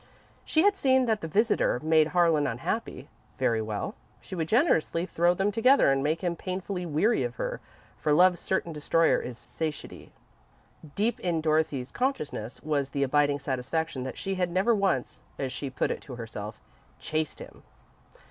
[0.43, 3.07] She had seen that the visitor made Harlan unhappy
[3.37, 7.61] very well, she would generously throw them together and make him painfully weary of her,
[7.99, 10.11] for Love's certain destroyer is Satiety.
[10.95, 15.69] Deep in Dorothy's consciousness was the abiding satisfaction that she had never once, as she
[15.69, 16.59] put it to herself,
[16.97, 17.61] "chased him."